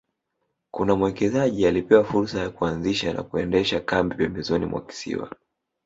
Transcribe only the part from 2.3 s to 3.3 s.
ya kuanzisha na